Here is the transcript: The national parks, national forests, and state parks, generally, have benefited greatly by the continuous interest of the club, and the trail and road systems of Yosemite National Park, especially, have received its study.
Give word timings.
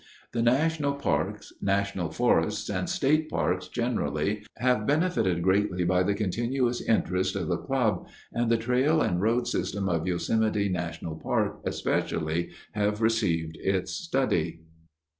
The 0.31 0.41
national 0.41 0.93
parks, 0.93 1.53
national 1.61 2.09
forests, 2.09 2.71
and 2.71 2.89
state 2.89 3.29
parks, 3.29 3.67
generally, 3.67 4.43
have 4.57 4.87
benefited 4.87 5.43
greatly 5.43 5.83
by 5.83 6.01
the 6.01 6.15
continuous 6.15 6.81
interest 6.81 7.35
of 7.35 7.47
the 7.47 7.57
club, 7.59 8.07
and 8.33 8.49
the 8.49 8.57
trail 8.57 8.99
and 9.03 9.21
road 9.21 9.47
systems 9.47 9.89
of 9.89 10.07
Yosemite 10.07 10.69
National 10.69 11.17
Park, 11.17 11.59
especially, 11.65 12.49
have 12.71 12.99
received 12.99 13.57
its 13.57 13.91
study. 13.91 14.61